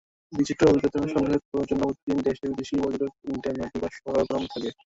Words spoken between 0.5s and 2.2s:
অভিজ্ঞতা সংগ্রহের জন্য প্রতিদিন